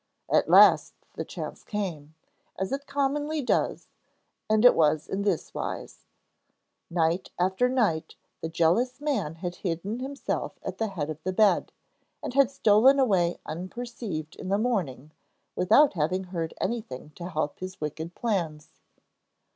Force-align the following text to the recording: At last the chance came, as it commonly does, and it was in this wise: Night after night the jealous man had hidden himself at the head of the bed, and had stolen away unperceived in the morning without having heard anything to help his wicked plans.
At 0.33 0.49
last 0.49 0.95
the 1.13 1.23
chance 1.23 1.63
came, 1.63 2.15
as 2.57 2.71
it 2.71 2.87
commonly 2.87 3.39
does, 3.43 3.87
and 4.49 4.65
it 4.65 4.73
was 4.73 5.07
in 5.07 5.21
this 5.21 5.53
wise: 5.53 6.05
Night 6.89 7.29
after 7.39 7.69
night 7.69 8.15
the 8.41 8.49
jealous 8.49 8.99
man 8.99 9.35
had 9.35 9.57
hidden 9.57 9.99
himself 9.99 10.57
at 10.63 10.79
the 10.79 10.87
head 10.87 11.11
of 11.11 11.21
the 11.21 11.31
bed, 11.31 11.71
and 12.23 12.33
had 12.33 12.49
stolen 12.49 12.97
away 12.97 13.37
unperceived 13.45 14.35
in 14.37 14.49
the 14.49 14.57
morning 14.57 15.11
without 15.55 15.93
having 15.93 16.23
heard 16.23 16.55
anything 16.59 17.11
to 17.11 17.29
help 17.29 17.59
his 17.59 17.79
wicked 17.79 18.15
plans. 18.15 18.71